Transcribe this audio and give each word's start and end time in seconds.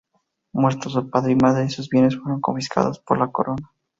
Muertos 0.53 0.93
su 0.93 1.11
padre 1.11 1.33
y 1.33 1.35
madre, 1.35 1.69
sus 1.69 1.87
bienes 1.87 2.17
fueron 2.17 2.41
confiscados 2.41 2.97
por 2.97 3.19
la 3.19 3.31
corona. 3.31 3.71